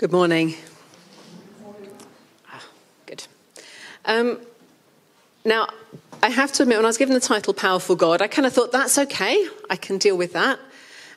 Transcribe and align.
Good 0.00 0.12
morning. 0.12 0.54
Ah, 2.48 2.64
good. 3.04 3.22
Um, 4.06 4.40
now, 5.44 5.68
I 6.22 6.30
have 6.30 6.52
to 6.52 6.62
admit, 6.62 6.78
when 6.78 6.86
I 6.86 6.88
was 6.88 6.96
given 6.96 7.12
the 7.12 7.20
title 7.20 7.52
Powerful 7.52 7.96
God, 7.96 8.22
I 8.22 8.26
kind 8.26 8.46
of 8.46 8.54
thought 8.54 8.72
that's 8.72 8.96
okay, 8.96 9.46
I 9.68 9.76
can 9.76 9.98
deal 9.98 10.16
with 10.16 10.32
that. 10.32 10.58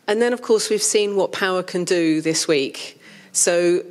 And 0.06 0.22
then, 0.22 0.34
of 0.34 0.42
course, 0.42 0.70
we've 0.70 0.84
seen 0.84 1.16
what 1.16 1.32
power 1.32 1.64
can 1.64 1.86
do 1.86 2.20
this 2.20 2.46
week. 2.46 3.02
So 3.32 3.86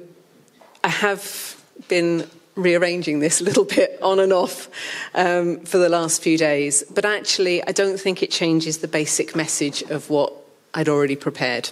I 0.85 0.89
have 0.89 1.57
been 1.89 2.29
rearranging 2.55 3.21
this 3.21 3.41
a 3.41 3.45
little 3.49 3.65
bit 3.65 3.99
on 4.03 4.21
and 4.21 4.31
off 4.31 4.69
um, 5.15 5.61
for 5.61 5.79
the 5.79 5.89
last 5.89 6.23
few 6.23 6.37
days. 6.37 6.85
But 6.95 7.07
actually, 7.07 7.67
I 7.67 7.73
don't 7.73 7.99
think 7.99 8.23
it 8.23 8.31
changes 8.31 8.77
the 8.77 8.89
basic 8.89 9.35
message 9.35 9.81
of 9.85 10.11
what 10.11 10.35
I'd 10.75 10.91
already 10.91 11.17
prepared. 11.17 11.71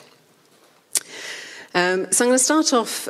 Um, 1.74 2.10
so 2.10 2.24
I'm 2.24 2.30
going 2.30 2.38
to 2.38 2.44
start 2.44 2.72
off. 2.72 3.08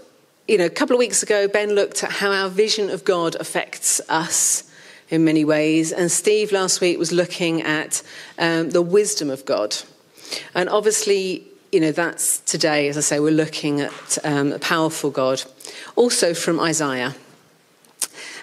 You 0.51 0.59
know, 0.59 0.67
a 0.67 0.69
couple 0.69 0.97
of 0.97 0.99
weeks 0.99 1.23
ago, 1.23 1.47
Ben 1.47 1.77
looked 1.77 2.03
at 2.03 2.11
how 2.11 2.33
our 2.33 2.49
vision 2.49 2.91
of 2.91 3.05
God 3.05 3.37
affects 3.37 4.01
us 4.09 4.69
in 5.09 5.25
many 5.25 5.45
ways, 5.45 5.93
and 5.93 6.11
Steve 6.11 6.51
last 6.51 6.81
week 6.81 6.99
was 6.99 7.13
looking 7.13 7.63
at 7.63 8.03
um, 8.37 8.71
the 8.71 8.83
wisdom 8.83 9.31
of 9.31 9.45
God. 9.45 9.77
And 10.53 10.69
obviously, 10.69 11.47
you 11.71 11.79
know, 11.79 11.93
that's 11.93 12.41
today, 12.41 12.89
as 12.89 12.99
I 12.99 13.01
say, 13.01 13.21
we're 13.21 13.31
looking 13.31 13.81
at 13.81 14.19
um, 14.25 14.51
a 14.51 14.59
powerful 14.59 15.13
God, 15.13 15.41
also 15.95 16.35
from 16.35 16.59
Isaiah. 16.59 17.15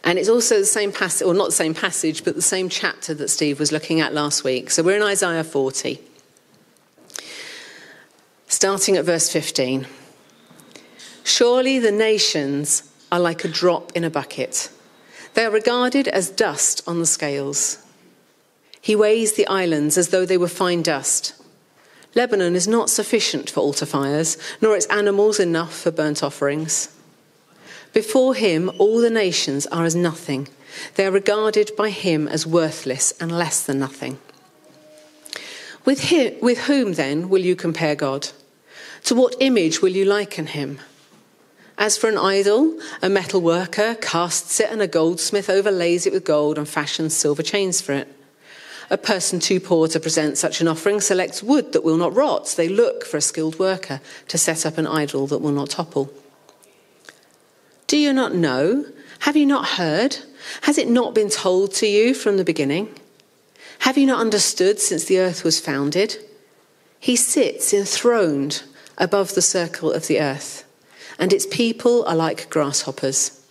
And 0.06 0.18
it's 0.18 0.30
also 0.30 0.60
the 0.60 0.66
same 0.66 0.94
passage, 0.94 1.28
or 1.28 1.34
not 1.34 1.48
the 1.48 1.52
same 1.52 1.74
passage, 1.74 2.24
but 2.24 2.36
the 2.36 2.42
same 2.42 2.70
chapter 2.70 3.14
that 3.16 3.28
Steve 3.28 3.60
was 3.60 3.74
looking 3.74 4.00
at 4.00 4.14
last 4.14 4.46
week. 4.46 4.72
So 4.72 4.82
we're 4.82 4.96
in 4.96 5.04
Isaiah 5.04 5.44
40, 5.44 6.00
starting 8.48 8.96
at 8.96 9.04
verse 9.04 9.30
15. 9.30 9.86
Surely 11.28 11.78
the 11.78 11.92
nations 11.92 12.90
are 13.12 13.20
like 13.20 13.44
a 13.44 13.50
drop 13.50 13.92
in 13.94 14.06
a 14.06 14.10
bucket. 14.10 14.72
They 15.34 15.44
are 15.44 15.52
regarded 15.52 16.08
as 16.08 16.30
dust 16.30 16.82
on 16.88 17.00
the 17.00 17.06
scales. 17.06 17.86
He 18.80 18.96
weighs 18.96 19.34
the 19.34 19.46
islands 19.48 19.98
as 19.98 20.08
though 20.08 20.26
they 20.26 20.38
were 20.38 20.48
fine 20.48 20.82
dust. 20.82 21.34
Lebanon 22.16 22.56
is 22.56 22.66
not 22.66 22.90
sufficient 22.90 23.50
for 23.50 23.60
altar 23.60 23.86
fires, 23.86 24.38
nor 24.62 24.74
its 24.78 24.86
animals 24.86 25.38
enough 25.38 25.78
for 25.78 25.92
burnt 25.92 26.24
offerings. 26.24 26.96
Before 27.92 28.34
him, 28.34 28.72
all 28.78 29.02
the 29.02 29.10
nations 29.10 29.68
are 29.68 29.84
as 29.84 29.98
nothing. 29.98 30.48
They 30.96 31.06
are 31.06 31.12
regarded 31.12 31.72
by 31.76 31.90
him 31.90 32.30
as 32.30 32.48
worthless 32.48 33.12
and 33.20 33.38
less 33.38 33.66
than 33.66 33.80
nothing. 33.80 34.18
With, 35.84 36.06
him, 36.06 36.36
with 36.42 36.60
whom, 36.60 36.94
then, 36.94 37.28
will 37.28 37.42
you 37.42 37.58
compare 37.58 37.96
God? 37.96 38.30
To 39.04 39.14
what 39.14 39.36
image 39.42 39.82
will 39.82 39.92
you 39.92 40.06
liken 40.06 40.48
him? 40.48 40.80
As 41.78 41.96
for 41.96 42.10
an 42.10 42.18
idol, 42.18 42.80
a 43.04 43.10
metal 43.10 43.40
worker 43.40 43.96
casts 44.02 44.60
it 44.60 44.72
and 44.72 44.82
a 44.82 44.88
goldsmith 44.88 45.50
overlays 45.50 46.08
it 46.08 46.14
with 46.14 46.26
gold 46.26 46.58
and 46.58 46.68
fashions 46.68 47.16
silver 47.16 47.44
chains 47.44 47.82
for 47.82 47.94
it. 47.94 48.08
A 48.90 48.98
person 48.98 49.40
too 49.40 49.60
poor 49.60 49.88
to 49.90 50.00
present 50.00 50.38
such 50.38 50.60
an 50.60 50.68
offering 50.68 51.02
selects 51.02 51.44
wood 51.44 51.74
that 51.74 51.84
will 51.84 51.98
not 51.98 52.16
rot. 52.16 52.54
They 52.58 52.70
look 52.70 53.06
for 53.06 53.18
a 53.18 53.22
skilled 53.22 53.60
worker 53.60 54.02
to 54.30 54.38
set 54.38 54.66
up 54.66 54.78
an 54.78 54.88
idol 54.88 55.28
that 55.28 55.40
will 55.40 55.52
not 55.52 55.70
topple. 55.70 56.12
Do 57.86 57.98
you 57.98 58.12
not 58.12 58.34
know? 58.34 58.86
Have 59.20 59.36
you 59.36 59.46
not 59.46 59.68
heard? 59.68 60.18
Has 60.62 60.78
it 60.78 60.90
not 60.90 61.14
been 61.14 61.30
told 61.30 61.74
to 61.76 61.88
you 61.88 62.14
from 62.14 62.38
the 62.38 62.46
beginning? 62.46 62.96
Have 63.80 63.98
you 63.98 64.08
not 64.08 64.20
understood 64.20 64.80
since 64.80 65.06
the 65.06 65.20
earth 65.20 65.44
was 65.44 65.60
founded? 65.60 66.18
He 67.00 67.16
sits 67.16 67.74
enthroned 67.74 68.64
above 68.98 69.36
the 69.36 69.42
circle 69.42 69.92
of 69.92 70.08
the 70.08 70.20
earth 70.20 70.67
and 71.20 71.34
its 71.34 71.46
people 71.46 72.06
are 72.06 72.16
like 72.16 72.50
grasshoppers. 72.50 73.42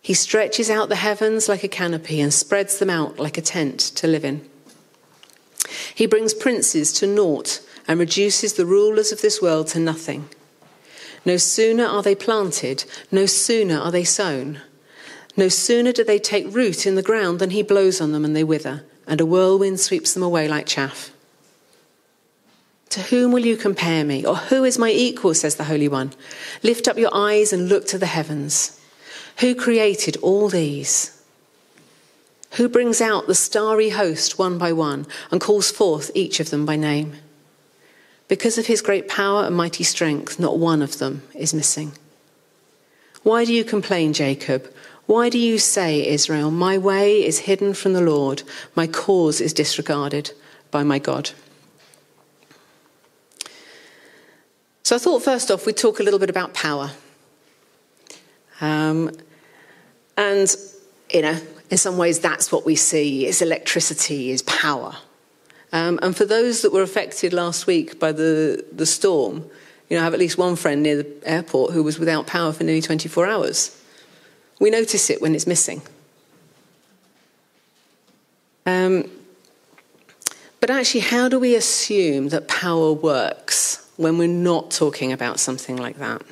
He 0.00 0.14
stretches 0.14 0.70
out 0.70 0.88
the 0.88 0.96
heavens 0.96 1.48
like 1.48 1.64
a 1.64 1.68
canopy 1.68 2.20
and 2.20 2.32
spreads 2.32 2.78
them 2.78 2.90
out 2.90 3.18
like 3.18 3.36
a 3.36 3.42
tent 3.42 3.80
to 3.96 4.06
live 4.06 4.24
in. 4.24 4.48
He 5.94 6.06
brings 6.06 6.34
princes 6.34 6.92
to 6.94 7.06
naught 7.06 7.60
and 7.86 7.98
reduces 7.98 8.54
the 8.54 8.66
rulers 8.66 9.12
of 9.12 9.20
this 9.20 9.42
world 9.42 9.66
to 9.68 9.78
nothing. 9.78 10.28
No 11.24 11.36
sooner 11.36 11.84
are 11.84 12.02
they 12.02 12.14
planted, 12.14 12.84
no 13.10 13.26
sooner 13.26 13.78
are 13.78 13.90
they 13.90 14.04
sown. 14.04 14.60
No 15.36 15.48
sooner 15.48 15.92
do 15.92 16.04
they 16.04 16.18
take 16.18 16.54
root 16.54 16.86
in 16.86 16.94
the 16.94 17.02
ground 17.02 17.38
than 17.38 17.50
he 17.50 17.62
blows 17.62 18.00
on 18.00 18.12
them 18.12 18.24
and 18.24 18.34
they 18.34 18.44
wither, 18.44 18.84
and 19.06 19.20
a 19.20 19.26
whirlwind 19.26 19.80
sweeps 19.80 20.14
them 20.14 20.22
away 20.22 20.48
like 20.48 20.66
chaff. 20.66 21.12
To 22.90 23.00
whom 23.00 23.32
will 23.32 23.44
you 23.44 23.56
compare 23.56 24.04
me? 24.04 24.24
Or 24.24 24.36
who 24.36 24.64
is 24.64 24.78
my 24.78 24.90
equal, 24.90 25.34
says 25.34 25.56
the 25.56 25.64
Holy 25.64 25.88
One? 25.88 26.12
Lift 26.62 26.88
up 26.88 26.96
your 26.96 27.14
eyes 27.14 27.52
and 27.52 27.68
look 27.68 27.86
to 27.88 27.98
the 27.98 28.06
heavens. 28.06 28.80
Who 29.40 29.54
created 29.54 30.16
all 30.18 30.48
these? 30.48 31.22
Who 32.52 32.68
brings 32.68 33.00
out 33.00 33.26
the 33.26 33.34
starry 33.34 33.90
host 33.90 34.38
one 34.38 34.56
by 34.58 34.72
one 34.72 35.06
and 35.30 35.40
calls 35.40 35.70
forth 35.70 36.10
each 36.14 36.40
of 36.40 36.50
them 36.50 36.64
by 36.64 36.76
name? 36.76 37.14
Because 38.26 38.58
of 38.58 38.66
his 38.66 38.82
great 38.82 39.08
power 39.08 39.44
and 39.44 39.56
mighty 39.56 39.84
strength, 39.84 40.40
not 40.40 40.58
one 40.58 40.82
of 40.82 40.98
them 40.98 41.22
is 41.34 41.54
missing. 41.54 41.92
Why 43.22 43.44
do 43.44 43.52
you 43.52 43.64
complain, 43.64 44.12
Jacob? 44.12 44.72
Why 45.06 45.28
do 45.28 45.38
you 45.38 45.58
say, 45.58 46.06
Israel, 46.06 46.50
my 46.50 46.76
way 46.78 47.24
is 47.24 47.40
hidden 47.40 47.74
from 47.74 47.92
the 47.92 48.02
Lord, 48.02 48.42
my 48.74 48.86
cause 48.86 49.40
is 49.40 49.52
disregarded 49.52 50.32
by 50.70 50.82
my 50.82 50.98
God? 50.98 51.30
So 54.88 54.96
I 54.96 54.98
thought 54.98 55.22
first 55.22 55.50
off 55.50 55.66
we'd 55.66 55.76
talk 55.76 56.00
a 56.00 56.02
little 56.02 56.18
bit 56.18 56.30
about 56.30 56.54
power. 56.54 56.92
Um, 58.62 59.10
and, 60.16 60.56
you 61.12 61.20
know, 61.20 61.38
in 61.68 61.76
some 61.76 61.98
ways 61.98 62.20
that's 62.20 62.50
what 62.50 62.64
we 62.64 62.74
see 62.74 63.26
is 63.26 63.42
electricity, 63.42 64.30
is 64.30 64.40
power. 64.40 64.96
Um, 65.74 65.98
and 66.00 66.16
for 66.16 66.24
those 66.24 66.62
that 66.62 66.72
were 66.72 66.80
affected 66.80 67.34
last 67.34 67.66
week 67.66 68.00
by 68.00 68.12
the, 68.12 68.64
the 68.72 68.86
storm, 68.86 69.44
you 69.90 69.96
know, 69.98 70.00
I 70.00 70.04
have 70.04 70.14
at 70.14 70.20
least 70.20 70.38
one 70.38 70.56
friend 70.56 70.82
near 70.82 71.02
the 71.02 71.16
airport 71.22 71.74
who 71.74 71.82
was 71.82 71.98
without 71.98 72.26
power 72.26 72.54
for 72.54 72.64
nearly 72.64 72.80
24 72.80 73.26
hours. 73.26 73.78
We 74.58 74.70
notice 74.70 75.10
it 75.10 75.20
when 75.20 75.34
it's 75.34 75.46
missing. 75.46 75.82
Um, 78.64 79.10
but 80.60 80.70
actually, 80.70 81.00
how 81.00 81.28
do 81.28 81.38
we 81.38 81.54
assume 81.56 82.30
that 82.30 82.48
power 82.48 82.94
works? 82.94 83.77
When 83.98 84.16
we're 84.16 84.28
not 84.28 84.70
talking 84.70 85.12
about 85.12 85.40
something 85.40 85.76
like 85.76 85.98
that. 85.98 86.22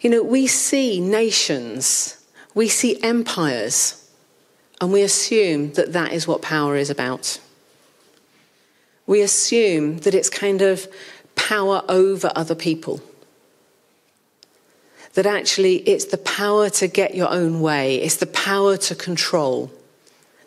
You 0.00 0.10
know, 0.10 0.22
we 0.22 0.46
see 0.46 1.00
nations, 1.00 2.16
we 2.54 2.68
see 2.68 3.00
empires, 3.02 4.10
and 4.80 4.90
we 4.90 5.02
assume 5.02 5.72
that 5.74 5.92
that 5.92 6.12
is 6.12 6.26
what 6.26 6.40
power 6.40 6.76
is 6.76 6.88
about. 6.88 7.38
We 9.06 9.20
assume 9.20 9.98
that 9.98 10.14
it's 10.14 10.30
kind 10.30 10.62
of 10.62 10.88
power 11.34 11.82
over 11.88 12.32
other 12.34 12.54
people. 12.54 13.02
That 15.12 15.26
actually 15.26 15.76
it's 15.88 16.06
the 16.06 16.18
power 16.18 16.70
to 16.70 16.88
get 16.88 17.14
your 17.14 17.30
own 17.30 17.60
way, 17.60 17.96
it's 17.96 18.16
the 18.16 18.26
power 18.26 18.78
to 18.78 18.94
control. 18.94 19.70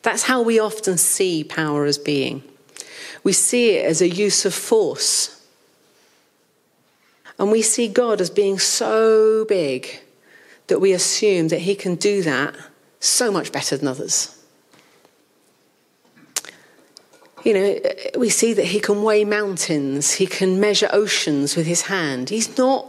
That's 0.01 0.23
how 0.23 0.41
we 0.41 0.59
often 0.59 0.97
see 0.97 1.43
power 1.43 1.85
as 1.85 1.99
being. 1.99 2.41
We 3.23 3.33
see 3.33 3.75
it 3.75 3.85
as 3.85 4.01
a 4.01 4.09
use 4.09 4.45
of 4.45 4.55
force 4.55 5.37
and 7.41 7.51
we 7.51 7.63
see 7.63 7.87
God 7.87 8.21
as 8.21 8.29
being 8.29 8.59
so 8.59 9.45
big 9.45 9.99
that 10.67 10.79
we 10.79 10.93
assume 10.93 11.47
that 11.47 11.61
He 11.61 11.73
can 11.73 11.95
do 11.95 12.21
that 12.21 12.53
so 12.99 13.31
much 13.31 13.51
better 13.51 13.75
than 13.75 13.87
others. 13.87 14.37
You 17.43 17.53
know, 17.55 17.79
we 18.15 18.29
see 18.29 18.53
that 18.53 18.65
He 18.65 18.79
can 18.79 19.01
weigh 19.01 19.25
mountains, 19.25 20.11
He 20.13 20.27
can 20.27 20.59
measure 20.59 20.87
oceans 20.93 21.55
with 21.55 21.65
His 21.65 21.81
hand. 21.81 22.29
He's 22.29 22.55
not 22.59 22.85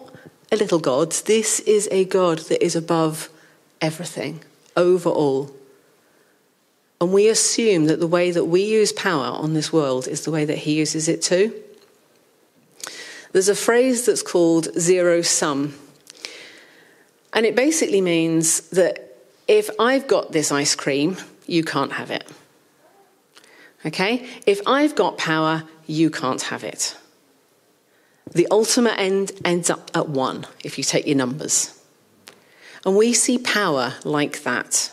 a 0.53 0.57
little 0.57 0.79
God. 0.79 1.13
This 1.13 1.61
is 1.61 1.89
a 1.91 2.05
God 2.05 2.41
that 2.51 2.63
is 2.63 2.77
above 2.77 3.31
everything, 3.81 4.43
over 4.77 5.09
all. 5.09 5.51
And 7.01 7.11
we 7.11 7.27
assume 7.29 7.87
that 7.87 8.01
the 8.01 8.07
way 8.07 8.31
that 8.31 8.45
we 8.45 8.63
use 8.63 8.93
power 8.93 9.29
on 9.29 9.55
this 9.55 9.73
world 9.73 10.07
is 10.07 10.27
the 10.27 10.31
way 10.31 10.45
that 10.45 10.59
He 10.59 10.75
uses 10.75 11.09
it 11.09 11.23
too. 11.23 11.55
There's 13.33 13.49
a 13.49 13.55
phrase 13.55 14.07
that's 14.07 14.23
called 14.23 14.79
zero 14.79 15.23
sum. 15.23 15.75
And 17.33 17.47
it 17.47 17.57
basically 17.57 18.01
means 18.01 18.69
that 18.71 19.17
if 19.49 19.71
I've 19.79 20.07
got 20.07 20.33
this 20.33 20.53
ice 20.53 20.75
cream, 20.75 21.17
you 21.47 21.65
can't 21.65 21.93
have 21.93 22.11
it. 22.11 22.27
Okay? 23.85 24.29
If 24.47 24.61
I've 24.67 24.95
got 24.95 25.19
power, 25.19 25.65
you 25.87 26.11
can't 26.11 26.43
have 26.43 26.63
it. 26.63 26.97
The 28.33 28.47
ultimate 28.51 28.99
end 28.99 29.33
ends 29.45 29.71
up 29.71 29.91
at 29.95 30.09
one 30.09 30.47
if 30.63 30.79
you 30.79 30.85
take 30.85 31.07
your 31.07 31.17
numbers. 31.17 31.79
And 32.85 32.97
we 32.97 33.13
see 33.13 33.39
power 33.39 33.95
like 34.05 34.43
that. 34.43 34.91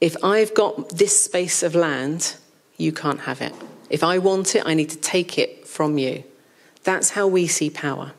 If 0.00 0.16
I've 0.22 0.54
got 0.54 0.90
this 0.90 1.20
space 1.22 1.62
of 1.62 1.74
land, 1.74 2.36
you 2.76 2.92
can't 2.92 3.20
have 3.20 3.40
it. 3.40 3.54
If 3.90 4.02
I 4.02 4.18
want 4.18 4.54
it, 4.54 4.62
I 4.66 4.74
need 4.74 4.90
to 4.90 4.98
take 4.98 5.38
it 5.38 5.66
from 5.66 5.98
you. 5.98 6.24
That's 6.84 7.10
how 7.10 7.26
we 7.26 7.46
see 7.46 7.70
power. 7.70 8.12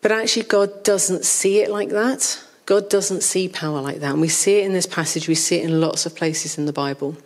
But 0.00 0.12
actually, 0.12 0.44
God 0.44 0.84
doesn't 0.84 1.24
see 1.24 1.60
it 1.60 1.70
like 1.70 1.88
that. 1.90 2.42
God 2.66 2.88
doesn't 2.88 3.22
see 3.22 3.48
power 3.48 3.80
like 3.80 4.00
that. 4.00 4.12
And 4.12 4.20
we 4.20 4.28
see 4.28 4.58
it 4.58 4.64
in 4.64 4.72
this 4.72 4.86
passage, 4.86 5.28
we 5.28 5.34
see 5.34 5.56
it 5.56 5.64
in 5.64 5.80
lots 5.80 6.06
of 6.06 6.14
places 6.14 6.58
in 6.58 6.66
the 6.66 6.72
Bible. 6.72 7.16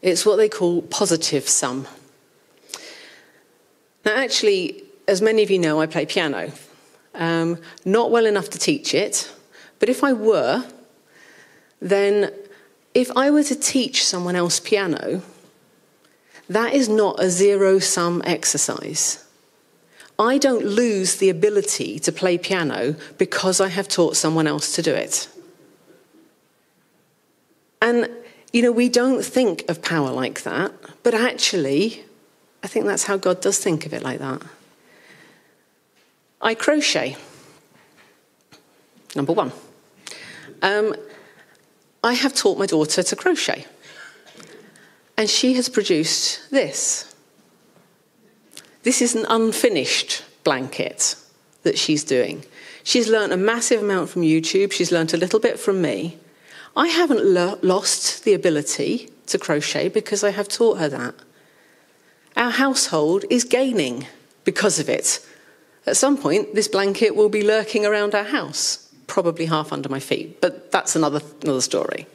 It's 0.00 0.26
what 0.26 0.36
they 0.36 0.48
call 0.48 0.82
positive 0.82 1.48
sum. 1.48 1.86
Now, 4.04 4.16
actually, 4.16 4.82
as 5.06 5.22
many 5.22 5.42
of 5.42 5.50
you 5.50 5.58
know, 5.58 5.80
I 5.80 5.86
play 5.86 6.06
piano. 6.06 6.52
Um, 7.14 7.58
not 7.84 8.10
well 8.10 8.26
enough 8.26 8.48
to 8.50 8.58
teach 8.58 8.94
it, 8.94 9.30
but 9.78 9.88
if 9.88 10.02
I 10.02 10.12
were, 10.12 10.64
then 11.80 12.32
if 12.94 13.10
I 13.16 13.30
were 13.30 13.44
to 13.44 13.54
teach 13.54 14.04
someone 14.04 14.36
else 14.36 14.60
piano, 14.60 15.22
that 16.48 16.74
is 16.74 16.88
not 16.88 17.22
a 17.22 17.30
zero 17.30 17.78
sum 17.78 18.22
exercise. 18.24 19.24
I 20.18 20.38
don't 20.38 20.64
lose 20.64 21.16
the 21.16 21.30
ability 21.30 21.98
to 22.00 22.12
play 22.12 22.38
piano 22.38 22.94
because 23.18 23.60
I 23.60 23.68
have 23.68 23.88
taught 23.88 24.16
someone 24.16 24.46
else 24.46 24.74
to 24.76 24.82
do 24.82 24.94
it. 24.94 25.28
And, 27.80 28.08
you 28.52 28.62
know, 28.62 28.70
we 28.70 28.88
don't 28.88 29.24
think 29.24 29.64
of 29.68 29.82
power 29.82 30.10
like 30.10 30.42
that, 30.42 30.72
but 31.02 31.14
actually, 31.14 32.04
I 32.62 32.68
think 32.68 32.86
that's 32.86 33.04
how 33.04 33.16
God 33.16 33.40
does 33.40 33.58
think 33.58 33.86
of 33.86 33.94
it 33.94 34.02
like 34.02 34.20
that. 34.20 34.42
I 36.40 36.54
crochet. 36.54 37.16
Number 39.16 39.32
one. 39.32 39.52
Um, 40.60 40.94
I 42.02 42.14
have 42.14 42.34
taught 42.34 42.58
my 42.58 42.66
daughter 42.66 43.02
to 43.02 43.16
crochet. 43.16 43.66
And 45.16 45.28
she 45.30 45.54
has 45.54 45.68
produced 45.68 46.50
this. 46.50 47.14
This 48.82 49.00
is 49.00 49.14
an 49.14 49.26
unfinished 49.28 50.24
blanket 50.42 51.14
that 51.62 51.78
she's 51.78 52.02
doing. 52.02 52.44
She's 52.82 53.08
learnt 53.08 53.32
a 53.32 53.36
massive 53.36 53.82
amount 53.82 54.10
from 54.10 54.22
YouTube, 54.22 54.72
she's 54.72 54.90
learnt 54.90 55.14
a 55.14 55.16
little 55.16 55.38
bit 55.38 55.58
from 55.58 55.80
me. 55.80 56.18
I 56.76 56.88
haven't 56.88 57.24
lo- 57.24 57.58
lost 57.62 58.24
the 58.24 58.34
ability 58.34 59.10
to 59.26 59.38
crochet 59.38 59.88
because 59.88 60.24
I 60.24 60.30
have 60.30 60.48
taught 60.48 60.78
her 60.78 60.88
that. 60.88 61.14
Our 62.36 62.50
household 62.50 63.24
is 63.30 63.44
gaining 63.44 64.06
because 64.44 64.78
of 64.78 64.88
it. 64.88 65.24
At 65.86 65.96
some 65.96 66.16
point, 66.16 66.54
this 66.54 66.68
blanket 66.68 67.14
will 67.14 67.28
be 67.28 67.42
lurking 67.42 67.84
around 67.84 68.14
our 68.14 68.24
house, 68.24 68.91
probably 69.12 69.44
half 69.44 69.74
under 69.74 69.90
my 69.90 70.00
feet, 70.00 70.40
but 70.40 70.72
that's 70.72 70.96
another, 70.96 71.20
another 71.42 71.60
story. 71.60 72.06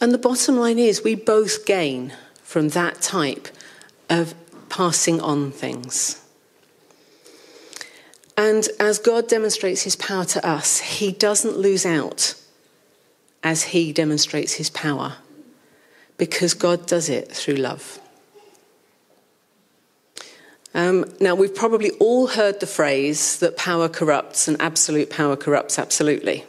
And 0.00 0.10
the 0.10 0.16
bottom 0.16 0.56
line 0.56 0.78
is, 0.78 1.04
we 1.04 1.14
both 1.14 1.66
gain 1.66 2.14
from 2.42 2.70
that 2.70 3.02
type 3.02 3.48
of 4.08 4.34
passing 4.70 5.20
on 5.20 5.52
things. 5.52 6.18
And 8.38 8.66
as 8.80 8.98
God 8.98 9.28
demonstrates 9.28 9.82
his 9.82 9.94
power 9.94 10.24
to 10.24 10.44
us, 10.48 10.80
he 10.80 11.12
doesn't 11.12 11.58
lose 11.58 11.84
out 11.84 12.36
as 13.42 13.64
he 13.64 13.92
demonstrates 13.92 14.54
his 14.54 14.70
power 14.70 15.16
because 16.16 16.54
God 16.54 16.86
does 16.86 17.10
it 17.10 17.30
through 17.30 17.56
love. 17.56 18.00
Um, 20.74 21.04
now, 21.20 21.34
we've 21.34 21.54
probably 21.54 21.90
all 21.92 22.28
heard 22.28 22.60
the 22.60 22.66
phrase 22.66 23.38
that 23.40 23.56
power 23.56 23.88
corrupts 23.88 24.48
and 24.48 24.60
absolute 24.60 25.10
power 25.10 25.36
corrupts 25.36 25.78
absolutely. 25.78 26.44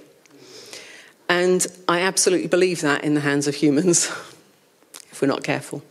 And 1.27 1.65
I 1.87 2.01
absolutely 2.01 2.47
believe 2.47 2.81
that 2.81 3.03
in 3.03 3.15
the 3.15 3.21
hands 3.21 3.47
of 3.47 3.55
humans, 3.55 4.05
if 5.11 5.21
we're 5.21 5.27
not 5.27 5.43
careful. 5.43 5.83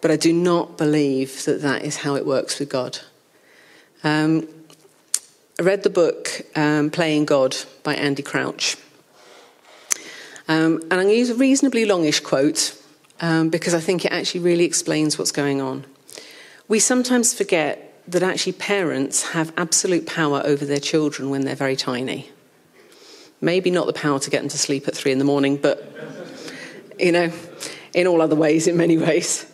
But 0.00 0.10
I 0.10 0.16
do 0.16 0.32
not 0.32 0.78
believe 0.78 1.44
that 1.44 1.62
that 1.62 1.84
is 1.84 1.98
how 1.98 2.16
it 2.16 2.26
works 2.26 2.58
with 2.58 2.68
God. 2.68 2.98
Um, 4.04 4.48
I 5.58 5.64
read 5.64 5.82
the 5.82 5.90
book 5.90 6.42
um, 6.56 6.90
Playing 6.90 7.24
God 7.24 7.56
by 7.82 7.94
Andy 7.94 8.22
Crouch. 8.22 8.76
Um, 10.48 10.80
and 10.82 10.94
I'm 10.94 11.02
going 11.02 11.08
to 11.08 11.16
use 11.16 11.30
a 11.30 11.34
reasonably 11.34 11.84
longish 11.84 12.20
quote 12.20 12.76
um, 13.20 13.48
because 13.48 13.74
I 13.74 13.80
think 13.80 14.04
it 14.04 14.12
actually 14.12 14.40
really 14.40 14.64
explains 14.64 15.18
what's 15.18 15.32
going 15.32 15.60
on. 15.60 15.84
We 16.72 16.78
sometimes 16.78 17.34
forget 17.34 18.02
that 18.08 18.22
actually 18.22 18.54
parents 18.54 19.32
have 19.32 19.52
absolute 19.58 20.06
power 20.06 20.40
over 20.42 20.64
their 20.64 20.80
children 20.80 21.28
when 21.28 21.44
they're 21.44 21.54
very 21.54 21.76
tiny. 21.76 22.30
Maybe 23.42 23.70
not 23.70 23.86
the 23.86 23.92
power 23.92 24.18
to 24.18 24.30
get 24.30 24.40
them 24.40 24.48
to 24.48 24.56
sleep 24.56 24.88
at 24.88 24.96
three 24.96 25.12
in 25.12 25.18
the 25.18 25.24
morning, 25.26 25.58
but, 25.58 25.86
you 26.98 27.12
know, 27.12 27.30
in 27.92 28.06
all 28.06 28.22
other 28.22 28.34
ways, 28.34 28.66
in 28.66 28.78
many 28.78 28.96
ways. 28.96 29.44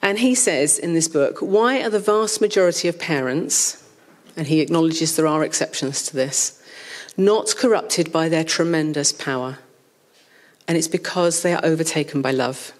And 0.00 0.18
he 0.18 0.34
says 0.34 0.78
in 0.78 0.94
this 0.94 1.08
book, 1.08 1.40
why 1.40 1.82
are 1.82 1.90
the 1.90 2.00
vast 2.00 2.40
majority 2.40 2.88
of 2.88 2.98
parents, 2.98 3.86
and 4.34 4.46
he 4.46 4.60
acknowledges 4.60 5.14
there 5.14 5.26
are 5.26 5.44
exceptions 5.44 6.04
to 6.04 6.16
this, 6.16 6.58
not 7.18 7.54
corrupted 7.54 8.10
by 8.10 8.30
their 8.30 8.44
tremendous 8.44 9.12
power? 9.12 9.58
And 10.66 10.78
it's 10.78 10.88
because 10.88 11.42
they 11.42 11.52
are 11.52 11.60
overtaken 11.62 12.22
by 12.22 12.30
love. 12.30 12.72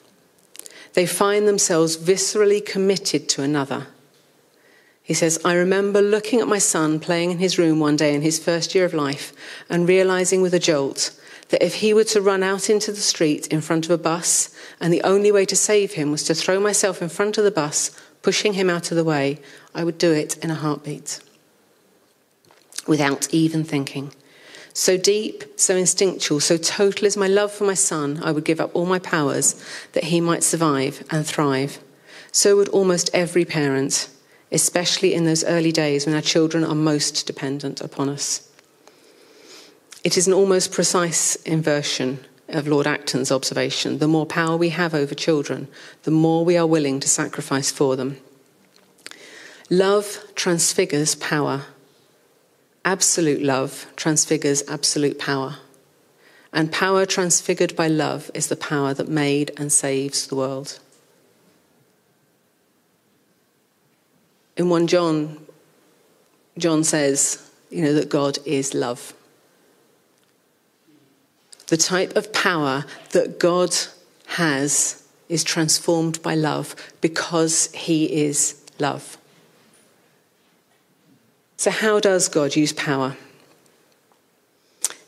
They 0.94 1.06
find 1.06 1.46
themselves 1.46 1.96
viscerally 1.96 2.64
committed 2.64 3.28
to 3.30 3.42
another. 3.42 3.88
He 5.02 5.14
says, 5.14 5.40
I 5.44 5.54
remember 5.54 6.02
looking 6.02 6.40
at 6.40 6.48
my 6.48 6.58
son 6.58 7.00
playing 7.00 7.30
in 7.30 7.38
his 7.38 7.58
room 7.58 7.80
one 7.80 7.96
day 7.96 8.14
in 8.14 8.20
his 8.20 8.38
first 8.38 8.74
year 8.74 8.84
of 8.84 8.92
life 8.92 9.32
and 9.70 9.88
realizing 9.88 10.42
with 10.42 10.52
a 10.52 10.58
jolt 10.58 11.18
that 11.48 11.64
if 11.64 11.76
he 11.76 11.94
were 11.94 12.04
to 12.04 12.20
run 12.20 12.42
out 12.42 12.68
into 12.68 12.92
the 12.92 13.00
street 13.00 13.46
in 13.46 13.62
front 13.62 13.86
of 13.86 13.90
a 13.90 13.96
bus 13.96 14.54
and 14.80 14.92
the 14.92 15.02
only 15.02 15.32
way 15.32 15.46
to 15.46 15.56
save 15.56 15.94
him 15.94 16.10
was 16.10 16.24
to 16.24 16.34
throw 16.34 16.60
myself 16.60 17.00
in 17.00 17.08
front 17.08 17.38
of 17.38 17.44
the 17.44 17.50
bus, 17.50 17.90
pushing 18.20 18.52
him 18.52 18.68
out 18.68 18.90
of 18.90 18.96
the 18.96 19.04
way, 19.04 19.40
I 19.74 19.84
would 19.84 19.96
do 19.96 20.12
it 20.12 20.36
in 20.44 20.50
a 20.50 20.54
heartbeat 20.54 21.20
without 22.86 23.32
even 23.32 23.64
thinking. 23.64 24.12
So 24.72 24.96
deep, 24.96 25.44
so 25.56 25.76
instinctual, 25.76 26.40
so 26.40 26.56
total 26.56 27.06
is 27.06 27.16
my 27.16 27.26
love 27.26 27.52
for 27.52 27.64
my 27.64 27.74
son, 27.74 28.20
I 28.22 28.30
would 28.30 28.44
give 28.44 28.60
up 28.60 28.70
all 28.74 28.86
my 28.86 28.98
powers 28.98 29.62
that 29.92 30.04
he 30.04 30.20
might 30.20 30.44
survive 30.44 31.04
and 31.10 31.26
thrive. 31.26 31.78
So 32.30 32.56
would 32.56 32.68
almost 32.68 33.10
every 33.12 33.44
parent, 33.44 34.08
especially 34.52 35.14
in 35.14 35.24
those 35.24 35.44
early 35.44 35.72
days 35.72 36.06
when 36.06 36.14
our 36.14 36.22
children 36.22 36.64
are 36.64 36.74
most 36.74 37.26
dependent 37.26 37.80
upon 37.80 38.08
us. 38.08 38.48
It 40.04 40.16
is 40.16 40.26
an 40.26 40.32
almost 40.32 40.72
precise 40.72 41.36
inversion 41.36 42.24
of 42.48 42.68
Lord 42.68 42.86
Acton's 42.86 43.32
observation. 43.32 43.98
The 43.98 44.08
more 44.08 44.26
power 44.26 44.56
we 44.56 44.70
have 44.70 44.94
over 44.94 45.14
children, 45.14 45.68
the 46.04 46.10
more 46.10 46.44
we 46.44 46.56
are 46.56 46.66
willing 46.66 47.00
to 47.00 47.08
sacrifice 47.08 47.70
for 47.70 47.96
them. 47.96 48.18
Love 49.70 50.24
transfigures 50.34 51.14
power 51.16 51.64
Absolute 52.84 53.42
love 53.42 53.86
transfigures 53.96 54.62
absolute 54.68 55.18
power. 55.18 55.56
And 56.52 56.72
power 56.72 57.04
transfigured 57.04 57.76
by 57.76 57.88
love 57.88 58.30
is 58.32 58.48
the 58.48 58.56
power 58.56 58.94
that 58.94 59.08
made 59.08 59.50
and 59.56 59.70
saves 59.70 60.26
the 60.26 60.36
world. 60.36 60.80
In 64.56 64.68
1 64.68 64.86
John, 64.86 65.46
John 66.56 66.82
says, 66.82 67.48
you 67.70 67.82
know, 67.82 67.94
that 67.94 68.08
God 68.08 68.38
is 68.46 68.74
love. 68.74 69.12
The 71.68 71.76
type 71.76 72.16
of 72.16 72.32
power 72.32 72.86
that 73.12 73.38
God 73.38 73.76
has 74.26 75.04
is 75.28 75.44
transformed 75.44 76.22
by 76.22 76.34
love 76.34 76.74
because 77.00 77.70
he 77.72 78.24
is 78.24 78.60
love. 78.78 79.17
So, 81.58 81.72
how 81.72 81.98
does 81.98 82.28
God 82.28 82.54
use 82.54 82.72
power? 82.72 83.16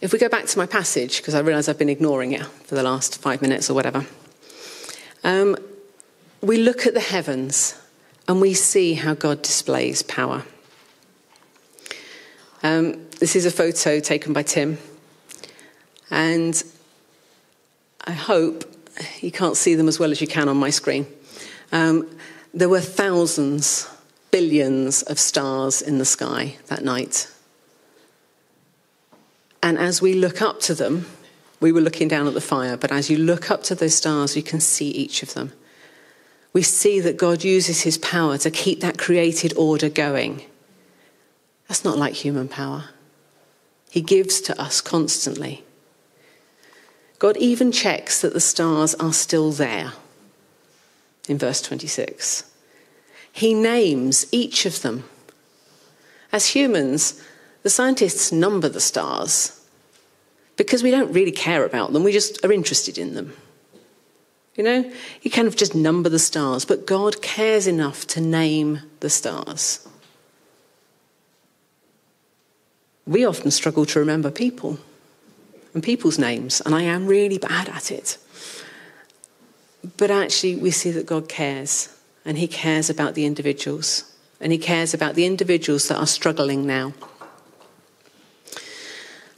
If 0.00 0.12
we 0.12 0.19
go 0.19 0.28
back 0.28 0.47
to 0.47 0.59
my 0.59 0.66
passage, 0.66 1.19
because 1.19 1.33
I 1.33 1.38
realise 1.38 1.69
I've 1.69 1.78
been 1.78 1.88
ignoring 1.88 2.33
it 2.33 2.45
for 2.45 2.75
the 2.75 2.83
last 2.83 3.23
five 3.23 3.40
minutes 3.40 3.71
or 3.71 3.75
whatever, 3.75 4.04
um, 5.23 5.57
we 6.40 6.57
look 6.57 6.88
at 6.88 6.95
the 6.95 7.00
heavens 7.00 7.80
and 8.26 8.40
we 8.40 8.52
see 8.52 8.95
how 8.95 9.14
God 9.14 9.42
displays 9.42 10.02
power. 10.02 10.42
Um, 12.64 13.07
this 13.21 13.37
is 13.37 13.47
a 13.47 13.52
photo 13.52 14.00
taken 14.00 14.33
by 14.33 14.42
Tim, 14.42 14.78
and 16.11 16.61
I 18.09 18.11
hope 18.11 18.64
you 19.21 19.30
can't 19.30 19.57
see 19.57 19.76
them 19.76 19.87
as 19.87 20.00
well 20.00 20.11
as 20.11 20.21
you 20.21 20.26
can 20.26 20.49
on 20.49 20.57
my 20.57 20.71
screen. 20.71 21.07
Um, 21.71 22.11
there 22.52 22.69
were 22.69 22.80
thousands 22.80 23.88
billions 24.30 25.02
of 25.02 25.18
stars 25.18 25.82
in 25.82 25.99
the 25.99 26.04
sky 26.04 26.56
that 26.66 26.84
night. 26.84 27.30
And 29.62 29.78
as 29.78 30.00
we 30.00 30.14
look 30.14 30.40
up 30.40 30.60
to 30.60 30.75
them, 30.75 31.06
we 31.60 31.72
were 31.72 31.80
looking 31.80 32.08
down 32.08 32.26
at 32.26 32.34
the 32.34 32.40
fire, 32.40 32.76
but 32.76 32.90
as 32.90 33.10
you 33.10 33.18
look 33.18 33.50
up 33.50 33.62
to 33.64 33.75
those 33.75 33.94
stars, 33.94 34.37
you 34.37 34.42
can 34.42 34.60
see 34.60 34.88
each 34.88 35.22
of 35.22 35.34
them. 35.34 35.52
We 36.52 36.62
see 36.62 37.00
that 37.00 37.16
God 37.16 37.44
uses 37.44 37.82
his 37.82 37.99
power 37.99 38.38
to 38.38 38.50
keep 38.50 38.80
that 38.80 38.99
created 38.99 39.52
order 39.56 39.88
going. 39.88 40.42
That's 41.68 41.84
not 41.84 41.99
like 41.99 42.14
human 42.14 42.49
power. 42.49 42.87
He 43.90 44.00
gives 44.00 44.40
to 44.42 44.60
us 44.60 44.80
constantly. 44.80 45.64
God 47.18 47.37
even 47.37 47.70
checks 47.70 48.20
that 48.22 48.32
the 48.32 48.40
stars 48.40 48.94
are 48.94 49.12
still 49.12 49.52
there 49.52 49.92
in 51.28 51.37
verse 51.38 51.60
26. 51.60 52.50
He 53.32 53.54
names 53.54 54.26
each 54.32 54.66
of 54.66 54.82
them 54.82 55.04
As 56.32 56.49
humans, 56.49 57.20
the 57.62 57.70
scientists 57.70 58.32
number 58.32 58.68
the 58.68 58.80
stars 58.80 59.60
because 60.56 60.82
we 60.82 60.90
don't 60.90 61.10
really 61.12 61.32
care 61.32 61.64
about 61.64 61.94
them, 61.94 62.04
we 62.04 62.12
just 62.12 62.44
are 62.44 62.52
interested 62.52 62.99
in 62.99 63.14
them. 63.14 63.32
You 64.56 64.64
know, 64.64 64.92
you 65.22 65.30
kind 65.30 65.49
of 65.49 65.56
just 65.56 65.75
number 65.75 66.10
the 66.10 66.18
stars, 66.18 66.66
but 66.66 66.87
God 66.87 67.22
cares 67.22 67.66
enough 67.66 68.06
to 68.08 68.20
name 68.20 68.80
the 69.00 69.08
stars. 69.08 69.88
We 73.06 73.25
often 73.25 73.50
struggle 73.50 73.87
to 73.87 74.00
remember 74.00 74.30
people 74.30 74.78
and 75.72 75.82
people's 75.82 76.18
names, 76.18 76.60
and 76.60 76.75
I 76.75 76.82
am 76.82 77.06
really 77.06 77.38
bad 77.38 77.70
at 77.70 77.90
it. 77.90 78.18
But 79.96 80.10
actually, 80.10 80.56
we 80.56 80.70
see 80.70 80.90
that 80.90 81.06
God 81.06 81.26
cares, 81.26 81.88
and 82.24 82.38
He 82.38 82.46
cares 82.46 82.90
about 82.90 83.14
the 83.14 83.24
individuals, 83.24 84.04
and 84.40 84.52
He 84.52 84.58
cares 84.58 84.94
about 84.94 85.14
the 85.14 85.26
individuals 85.26 85.88
that 85.88 85.98
are 85.98 86.06
struggling 86.06 86.66
now. 86.66 86.92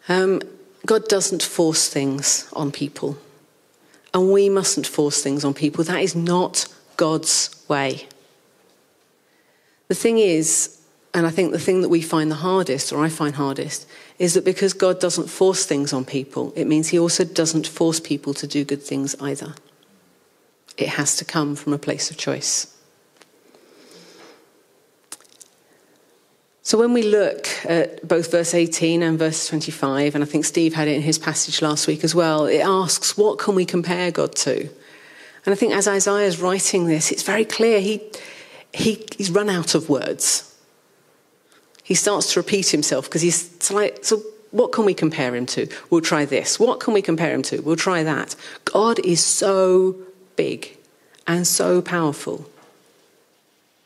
Um, 0.08 0.42
God 0.84 1.08
doesn't 1.08 1.42
force 1.42 1.88
things 1.88 2.48
on 2.52 2.72
people, 2.72 3.16
and 4.12 4.32
we 4.32 4.48
mustn't 4.48 4.86
force 4.86 5.22
things 5.22 5.44
on 5.44 5.54
people. 5.54 5.84
That 5.84 6.02
is 6.02 6.16
not 6.16 6.66
God's 6.96 7.64
way. 7.68 8.08
The 9.88 9.94
thing 9.94 10.18
is, 10.18 10.80
and 11.14 11.26
I 11.26 11.30
think 11.30 11.52
the 11.52 11.58
thing 11.58 11.82
that 11.82 11.88
we 11.88 12.02
find 12.02 12.30
the 12.30 12.36
hardest, 12.36 12.92
or 12.92 13.04
I 13.04 13.08
find 13.08 13.34
hardest, 13.34 13.86
is 14.18 14.34
that 14.34 14.44
because 14.44 14.72
God 14.72 15.00
doesn't 15.00 15.28
force 15.28 15.66
things 15.66 15.92
on 15.92 16.04
people, 16.04 16.52
it 16.56 16.66
means 16.66 16.88
He 16.88 16.98
also 16.98 17.24
doesn't 17.24 17.66
force 17.66 18.00
people 18.00 18.34
to 18.34 18.46
do 18.46 18.64
good 18.64 18.82
things 18.82 19.14
either. 19.20 19.54
It 20.76 20.88
has 20.88 21.16
to 21.16 21.24
come 21.24 21.54
from 21.54 21.72
a 21.72 21.78
place 21.78 22.10
of 22.10 22.16
choice. 22.16 22.72
So 26.64 26.78
when 26.78 26.92
we 26.92 27.02
look 27.02 27.48
at 27.64 28.06
both 28.06 28.30
verse 28.30 28.54
18 28.54 29.02
and 29.02 29.18
verse 29.18 29.48
25, 29.48 30.14
and 30.14 30.22
I 30.22 30.26
think 30.26 30.44
Steve 30.44 30.74
had 30.74 30.88
it 30.88 30.92
in 30.94 31.02
his 31.02 31.18
passage 31.18 31.60
last 31.60 31.86
week 31.86 32.04
as 32.04 32.14
well, 32.14 32.46
it 32.46 32.60
asks, 32.60 33.16
what 33.16 33.38
can 33.38 33.54
we 33.54 33.64
compare 33.64 34.10
God 34.10 34.34
to? 34.36 34.60
And 35.44 35.52
I 35.52 35.54
think 35.54 35.74
as 35.74 35.88
Isaiah 35.88 36.26
is 36.26 36.40
writing 36.40 36.86
this, 36.86 37.10
it's 37.10 37.24
very 37.24 37.44
clear 37.44 37.80
he, 37.80 38.00
he, 38.72 39.04
he's 39.16 39.30
run 39.30 39.50
out 39.50 39.74
of 39.74 39.88
words. 39.88 40.56
He 41.82 41.94
starts 41.94 42.32
to 42.34 42.40
repeat 42.40 42.68
himself 42.68 43.06
because 43.06 43.22
he's 43.22 43.70
like, 43.72 44.04
so 44.04 44.22
what 44.52 44.70
can 44.70 44.84
we 44.84 44.94
compare 44.94 45.34
him 45.34 45.46
to? 45.46 45.66
We'll 45.90 46.00
try 46.00 46.24
this. 46.24 46.60
What 46.60 46.78
can 46.78 46.94
we 46.94 47.02
compare 47.02 47.34
him 47.34 47.42
to? 47.42 47.60
We'll 47.60 47.74
try 47.74 48.04
that. 48.04 48.36
God 48.64 49.00
is 49.00 49.22
so 49.22 49.96
big 50.36 50.76
and 51.26 51.46
so 51.46 51.82
powerful. 51.82 52.48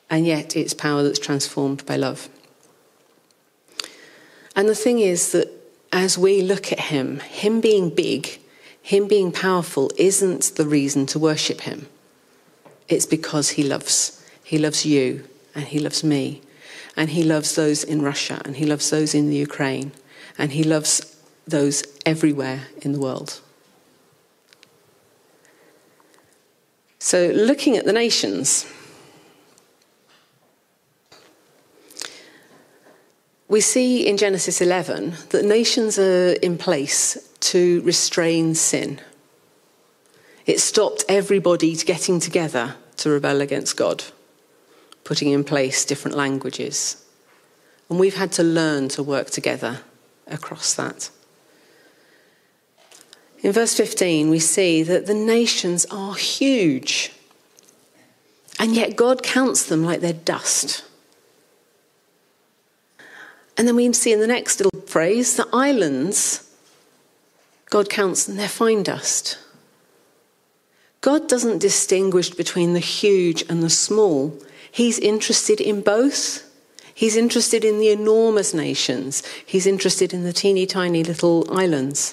And 0.09 0.27
yet 0.27 0.57
it's 0.57 0.75
power 0.75 1.03
that's 1.03 1.19
transformed 1.19 1.85
by 1.87 1.97
love. 1.97 2.29
And 4.55 4.69
the 4.69 4.75
thing 4.75 5.01
is 5.01 5.33
that 5.33 5.51
as 5.93 6.17
we 6.17 6.43
look 6.43 6.73
at 6.73 6.81
him, 6.81 7.21
him 7.21 7.61
being 7.61 7.91
big, 7.91 8.39
him 8.81 9.09
being 9.09 9.33
powerful, 9.33 9.91
isn't 9.97 10.53
the 10.57 10.67
reason 10.67 11.07
to 11.07 11.19
worship 11.19 11.63
him. 11.63 11.89
It's 12.89 13.07
because 13.07 13.51
he 13.51 13.63
loves. 13.63 14.25
He 14.43 14.59
loves 14.59 14.87
you 14.87 15.25
and 15.55 15.65
he 15.65 15.79
loves 15.79 16.05
me. 16.05 16.43
And 16.97 17.11
he 17.11 17.23
loves 17.23 17.55
those 17.55 17.85
in 17.85 18.01
Russia 18.01 18.41
and 18.45 18.57
he 18.57 18.65
loves 18.65 18.89
those 18.91 19.15
in 19.15 19.29
the 19.29 19.37
Ukraine 19.37 19.93
and 20.39 20.53
he 20.53 20.65
loves 20.65 21.17
those 21.47 21.83
everywhere 22.07 22.69
in 22.81 22.93
the 22.93 23.01
world. 23.01 23.41
So, 27.07 27.29
looking 27.29 27.77
at 27.77 27.85
the 27.85 27.93
nations, 27.93 28.67
we 33.47 33.61
see 33.61 34.05
in 34.05 34.17
Genesis 34.17 34.61
11 34.61 35.15
that 35.29 35.45
nations 35.45 36.01
are 36.01 36.33
in 36.33 36.59
place 36.59 37.17
to 37.53 37.81
restrain 37.83 38.57
sin. 38.57 39.01
It 40.47 40.59
stopped 40.59 41.05
everybody 41.09 41.77
getting 41.77 42.19
together 42.19 42.75
to 42.97 43.11
rebel 43.11 43.41
against 43.41 43.77
God, 43.77 44.03
putting 45.05 45.31
in 45.31 45.45
place 45.45 45.85
different 45.85 46.17
languages. 46.17 47.07
And 47.89 48.01
we've 48.01 48.17
had 48.17 48.33
to 48.33 48.43
learn 48.43 48.89
to 48.89 49.03
work 49.05 49.31
together 49.31 49.83
across 50.27 50.75
that. 50.75 51.11
In 53.43 53.53
verse 53.53 53.75
15, 53.75 54.31
we 54.31 54.39
see 54.39 54.83
that 54.83 55.07
the 55.07 55.15
nations 55.15 55.87
are 55.91 56.15
huge, 56.15 57.13
and 58.59 58.75
yet 58.75 58.97
God 58.97 59.23
counts 59.23 59.65
them 59.65 59.85
like 59.85 60.01
they're 60.01 60.13
dust. 60.13 60.85
And 63.59 63.67
then 63.67 63.77
we 63.77 63.93
see 63.93 64.13
in 64.13 64.21
the 64.21 64.27
next 64.27 64.61
little 64.61 64.81
phrase 64.83 65.37
the 65.37 65.49
islands, 65.53 66.51
God 67.71 67.89
counts 67.89 68.25
them, 68.25 68.37
they're 68.37 68.49
fine 68.49 68.83
dust. 68.83 69.39
God 71.01 71.29
doesn't 71.29 71.59
distinguish 71.59 72.31
between 72.31 72.73
the 72.73 72.81
huge 72.81 73.45
and 73.49 73.63
the 73.63 73.71
small, 73.71 74.39
He's 74.77 74.99
interested 74.99 75.59
in 75.59 75.81
both. 75.81 76.43
He's 76.95 77.17
interested 77.17 77.65
in 77.65 77.79
the 77.79 77.89
enormous 77.89 78.53
nations. 78.53 79.23
He's 79.47 79.67
interested 79.67 80.13
in 80.13 80.23
the 80.23 80.35
teeny 80.35 80.67
tiny 80.67 81.03
little 81.03 81.51
islands. 81.51 82.13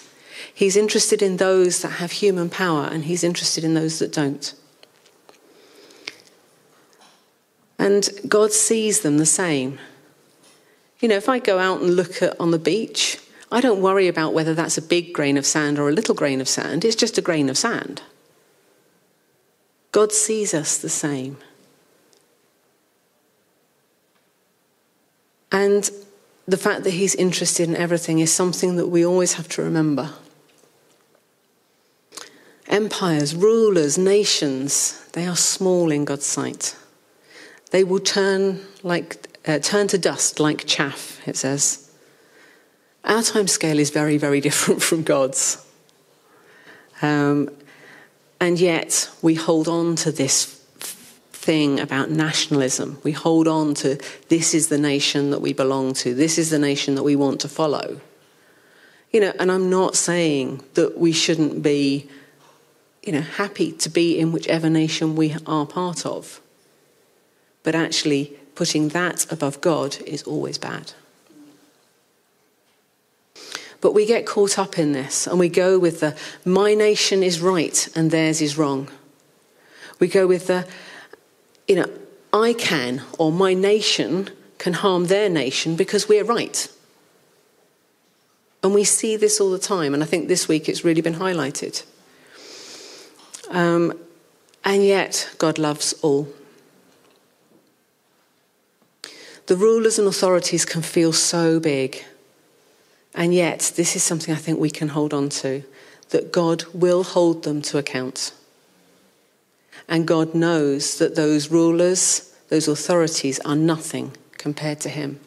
He's 0.53 0.77
interested 0.77 1.21
in 1.21 1.37
those 1.37 1.81
that 1.81 1.89
have 1.89 2.11
human 2.11 2.49
power, 2.49 2.85
and 2.85 3.05
he's 3.05 3.23
interested 3.23 3.63
in 3.63 3.73
those 3.73 3.99
that 3.99 4.13
don't. 4.13 4.53
And 7.79 8.09
God 8.27 8.51
sees 8.51 9.01
them 9.01 9.17
the 9.17 9.25
same. 9.25 9.79
You 10.99 11.09
know, 11.09 11.15
if 11.15 11.27
I 11.27 11.39
go 11.39 11.59
out 11.59 11.81
and 11.81 11.95
look 11.95 12.21
at 12.21 12.39
on 12.39 12.51
the 12.51 12.59
beach, 12.59 13.17
I 13.51 13.61
don't 13.61 13.81
worry 13.81 14.07
about 14.07 14.33
whether 14.33 14.53
that's 14.53 14.77
a 14.77 14.81
big 14.81 15.13
grain 15.13 15.37
of 15.37 15.45
sand 15.45 15.79
or 15.79 15.89
a 15.89 15.91
little 15.91 16.15
grain 16.15 16.39
of 16.39 16.47
sand. 16.47 16.85
It's 16.85 16.95
just 16.95 17.17
a 17.17 17.21
grain 17.21 17.49
of 17.49 17.57
sand. 17.57 18.01
God 19.91 20.11
sees 20.11 20.53
us 20.53 20.77
the 20.77 20.89
same. 20.89 21.37
And 25.51 25.89
the 26.47 26.57
fact 26.57 26.83
that 26.83 26.91
he's 26.91 27.15
interested 27.15 27.69
in 27.69 27.75
everything 27.75 28.19
is 28.19 28.33
something 28.33 28.75
that 28.77 28.87
we 28.87 29.05
always 29.05 29.33
have 29.33 29.47
to 29.49 29.61
remember. 29.61 30.13
Empires, 32.73 33.35
rulers, 33.35 33.99
nations, 33.99 35.05
they 35.13 35.27
are 35.27 35.35
small 35.35 35.91
in 35.91 36.05
God's 36.05 36.25
sight. 36.25 36.75
They 37.69 37.83
will 37.83 37.99
turn 37.99 38.61
like 38.81 39.27
uh, 39.45 39.59
turn 39.59 39.87
to 39.89 39.97
dust 39.97 40.39
like 40.39 40.65
chaff, 40.65 41.21
it 41.27 41.37
says. 41.37 41.91
Our 43.03 43.21
time 43.21 43.47
scale 43.47 43.77
is 43.77 43.91
very, 43.91 44.17
very 44.17 44.41
different 44.47 44.81
from 44.81 45.03
God's. 45.03 45.63
Um, 47.01 47.49
and 48.39 48.59
yet 48.59 49.09
we 49.21 49.35
hold 49.35 49.67
on 49.67 49.95
to 49.97 50.11
this 50.11 50.45
thing 51.43 51.79
about 51.79 52.09
nationalism. 52.09 52.99
We 53.03 53.11
hold 53.11 53.47
on 53.47 53.73
to 53.75 53.99
this 54.29 54.53
is 54.53 54.69
the 54.69 54.77
nation 54.79 55.29
that 55.31 55.41
we 55.41 55.53
belong 55.53 55.93
to, 55.95 56.15
this 56.15 56.37
is 56.37 56.49
the 56.49 56.59
nation 56.59 56.95
that 56.95 57.03
we 57.03 57.15
want 57.15 57.41
to 57.41 57.49
follow. 57.49 57.99
You 59.11 59.19
know, 59.19 59.33
and 59.39 59.51
I'm 59.51 59.69
not 59.69 59.95
saying 59.95 60.63
that 60.73 60.97
we 60.97 61.11
shouldn't 61.11 61.61
be, 61.61 62.09
you 63.03 63.11
know, 63.11 63.21
happy 63.21 63.71
to 63.73 63.89
be 63.89 64.17
in 64.17 64.31
whichever 64.31 64.69
nation 64.69 65.15
we 65.15 65.35
are 65.45 65.65
part 65.65 66.05
of. 66.05 66.39
But 67.61 67.75
actually, 67.75 68.33
putting 68.55 68.89
that 68.89 69.31
above 69.31 69.61
God 69.61 69.97
is 70.05 70.23
always 70.23 70.57
bad. 70.57 70.93
But 73.81 73.93
we 73.93 74.05
get 74.05 74.25
caught 74.25 74.57
up 74.57 74.79
in 74.79 74.93
this 74.93 75.27
and 75.27 75.37
we 75.37 75.49
go 75.49 75.77
with 75.77 75.99
the 75.99 76.15
my 76.45 76.73
nation 76.73 77.21
is 77.21 77.41
right 77.41 77.89
and 77.95 78.11
theirs 78.11 78.41
is 78.41 78.57
wrong. 78.57 78.87
We 79.99 80.07
go 80.07 80.25
with 80.25 80.47
the 80.47 80.65
you 81.67 81.75
know, 81.75 81.89
I 82.31 82.53
can 82.53 83.01
or 83.17 83.31
my 83.31 83.53
nation 83.53 84.29
can 84.57 84.73
harm 84.73 85.07
their 85.07 85.29
nation 85.29 85.75
because 85.75 86.07
we're 86.07 86.23
right. 86.23 86.69
And 88.63 88.73
we 88.73 88.85
see 88.85 89.17
this 89.17 89.41
all 89.41 89.51
the 89.51 89.59
time, 89.59 89.93
and 89.93 90.01
I 90.01 90.05
think 90.05 90.29
this 90.29 90.47
week 90.47 90.69
it's 90.69 90.85
really 90.85 91.01
been 91.01 91.15
highlighted. 91.15 91.83
Um, 93.53 93.93
and 94.65 94.83
yet, 94.83 95.29
God 95.37 95.59
loves 95.59 95.93
all. 96.01 96.27
The 99.45 99.55
rulers 99.55 99.99
and 99.99 100.07
authorities 100.07 100.65
can 100.65 100.81
feel 100.81 101.13
so 101.13 101.59
big, 101.59 102.03
and 103.13 103.31
yet, 103.31 103.73
this 103.75 103.95
is 103.95 104.01
something 104.01 104.33
I 104.33 104.37
think 104.37 104.59
we 104.59 104.71
can 104.71 104.87
hold 104.89 105.13
on 105.13 105.29
to 105.29 105.63
that 106.09 106.31
God 106.31 106.63
will 106.73 107.03
hold 107.03 107.43
them 107.43 107.61
to 107.63 107.77
account. 107.77 108.33
And 109.87 110.07
God 110.07 110.33
knows 110.33 110.97
that 110.97 111.15
those 111.15 111.51
rulers, 111.51 112.33
those 112.49 112.67
authorities 112.67 113.39
are 113.41 113.55
nothing 113.55 114.13
compared 114.37 114.79
to 114.79 114.89
Him. 114.89 115.19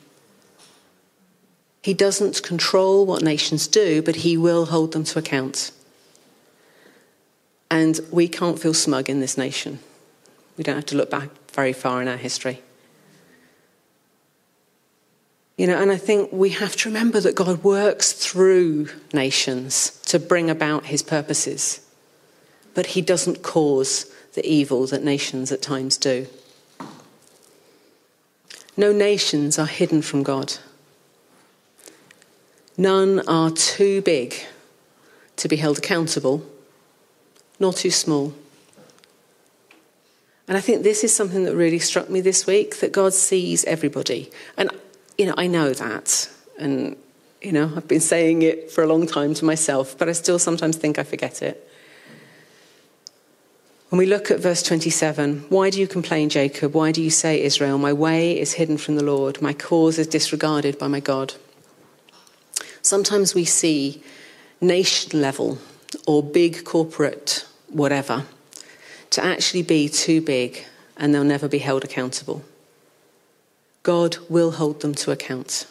He 1.80 1.94
doesn't 1.94 2.42
control 2.42 3.06
what 3.06 3.22
nations 3.22 3.68
do, 3.68 4.02
but 4.02 4.16
He 4.16 4.36
will 4.36 4.66
hold 4.66 4.92
them 4.92 5.04
to 5.04 5.20
account. 5.20 5.70
And 7.70 8.00
we 8.10 8.28
can't 8.28 8.58
feel 8.58 8.74
smug 8.74 9.10
in 9.10 9.20
this 9.20 9.36
nation. 9.36 9.80
We 10.56 10.64
don't 10.64 10.76
have 10.76 10.86
to 10.86 10.96
look 10.96 11.10
back 11.10 11.30
very 11.52 11.72
far 11.72 12.00
in 12.00 12.08
our 12.08 12.16
history. 12.16 12.62
You 15.56 15.66
know, 15.66 15.80
and 15.80 15.90
I 15.90 15.96
think 15.96 16.30
we 16.32 16.50
have 16.50 16.76
to 16.76 16.88
remember 16.88 17.18
that 17.20 17.34
God 17.34 17.64
works 17.64 18.12
through 18.12 18.88
nations 19.14 19.98
to 20.06 20.18
bring 20.18 20.50
about 20.50 20.86
his 20.86 21.02
purposes. 21.02 21.80
But 22.74 22.86
he 22.88 23.00
doesn't 23.00 23.42
cause 23.42 24.12
the 24.34 24.46
evil 24.46 24.86
that 24.88 25.02
nations 25.02 25.50
at 25.50 25.62
times 25.62 25.96
do. 25.96 26.26
No 28.76 28.92
nations 28.92 29.58
are 29.58 29.66
hidden 29.66 30.02
from 30.02 30.22
God. 30.22 30.58
None 32.76 33.26
are 33.26 33.50
too 33.50 34.02
big 34.02 34.34
to 35.36 35.48
be 35.48 35.56
held 35.56 35.78
accountable, 35.78 36.44
nor 37.58 37.72
too 37.72 37.90
small. 37.90 38.32
And 40.48 40.56
I 40.56 40.60
think 40.60 40.82
this 40.82 41.02
is 41.02 41.14
something 41.14 41.44
that 41.44 41.56
really 41.56 41.78
struck 41.78 42.08
me 42.08 42.20
this 42.20 42.46
week 42.46 42.76
that 42.76 42.92
God 42.92 43.12
sees 43.12 43.64
everybody. 43.64 44.30
And, 44.56 44.70
you 45.18 45.26
know, 45.26 45.34
I 45.36 45.48
know 45.48 45.72
that. 45.72 46.30
And, 46.58 46.96
you 47.42 47.52
know, 47.52 47.72
I've 47.76 47.88
been 47.88 48.00
saying 48.00 48.42
it 48.42 48.70
for 48.70 48.84
a 48.84 48.86
long 48.86 49.06
time 49.06 49.34
to 49.34 49.44
myself, 49.44 49.98
but 49.98 50.08
I 50.08 50.12
still 50.12 50.38
sometimes 50.38 50.76
think 50.76 50.98
I 50.98 51.02
forget 51.02 51.42
it. 51.42 51.68
When 53.88 53.98
we 53.98 54.06
look 54.06 54.30
at 54.30 54.40
verse 54.40 54.62
27, 54.62 55.46
why 55.48 55.70
do 55.70 55.80
you 55.80 55.86
complain, 55.86 56.28
Jacob? 56.28 56.74
Why 56.74 56.92
do 56.92 57.02
you 57.02 57.10
say, 57.10 57.42
Israel, 57.42 57.78
my 57.78 57.92
way 57.92 58.38
is 58.38 58.54
hidden 58.54 58.78
from 58.78 58.96
the 58.96 59.04
Lord, 59.04 59.40
my 59.40 59.52
cause 59.52 59.98
is 59.98 60.08
disregarded 60.08 60.78
by 60.78 60.88
my 60.88 61.00
God? 61.00 61.34
Sometimes 62.82 63.34
we 63.34 63.44
see 63.44 64.02
nation 64.60 65.20
level 65.20 65.58
or 66.06 66.22
big 66.22 66.64
corporate 66.64 67.46
whatever 67.68 68.24
to 69.10 69.24
actually 69.24 69.62
be 69.62 69.88
too 69.88 70.20
big 70.20 70.64
and 70.96 71.14
they'll 71.14 71.24
never 71.24 71.48
be 71.48 71.58
held 71.58 71.84
accountable. 71.84 72.44
God 73.82 74.16
will 74.28 74.52
hold 74.52 74.80
them 74.80 74.94
to 74.96 75.12
account 75.12 75.66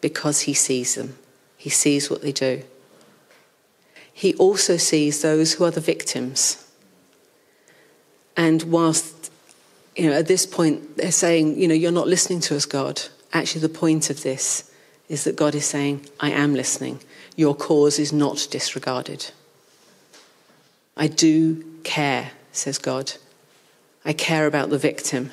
because 0.00 0.42
he 0.42 0.54
sees 0.54 0.94
them. 0.94 1.18
He 1.56 1.70
sees 1.70 2.08
what 2.08 2.22
they 2.22 2.32
do. 2.32 2.62
He 4.12 4.34
also 4.34 4.76
sees 4.76 5.20
those 5.20 5.54
who 5.54 5.64
are 5.64 5.70
the 5.70 5.80
victims. 5.80 6.64
And 8.36 8.62
whilst, 8.64 9.30
you 9.96 10.08
know, 10.08 10.12
at 10.12 10.26
this 10.26 10.46
point 10.46 10.96
they're 10.96 11.10
saying, 11.10 11.58
you 11.58 11.68
know, 11.68 11.74
you're 11.74 11.92
not 11.92 12.08
listening 12.08 12.40
to 12.42 12.56
us, 12.56 12.66
God, 12.66 13.02
actually 13.32 13.62
the 13.62 13.68
point 13.68 14.10
of 14.10 14.22
this 14.22 14.70
is 15.08 15.24
that 15.24 15.36
God 15.36 15.54
is 15.54 15.66
saying, 15.66 16.06
I 16.20 16.30
am 16.30 16.54
listening. 16.54 17.00
Your 17.36 17.54
cause 17.54 17.98
is 17.98 18.12
not 18.12 18.48
disregarded. 18.50 19.30
I 20.96 21.08
do 21.08 21.62
care, 21.82 22.32
says 22.52 22.78
God. 22.78 23.14
I 24.04 24.12
care 24.12 24.46
about 24.46 24.70
the 24.70 24.78
victim. 24.78 25.32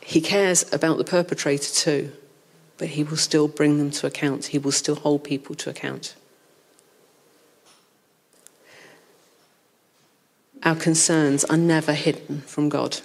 He 0.00 0.20
cares 0.20 0.70
about 0.72 0.98
the 0.98 1.04
perpetrator 1.04 1.72
too, 1.72 2.12
but 2.78 2.88
he 2.88 3.02
will 3.02 3.16
still 3.16 3.48
bring 3.48 3.78
them 3.78 3.90
to 3.92 4.06
account. 4.06 4.46
He 4.46 4.58
will 4.58 4.72
still 4.72 4.96
hold 4.96 5.24
people 5.24 5.54
to 5.56 5.70
account. 5.70 6.14
Our 10.62 10.76
concerns 10.76 11.44
are 11.46 11.56
never 11.56 11.94
hidden 11.94 12.42
from 12.42 12.68
God. 12.68 12.98